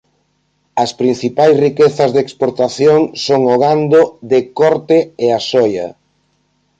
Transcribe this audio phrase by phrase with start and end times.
[0.83, 5.87] As principais riquezas de exportación son o gando de corte e a soia.